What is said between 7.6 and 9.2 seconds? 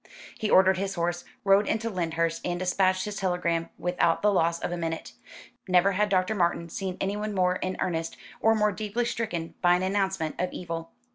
earnest, or more deeply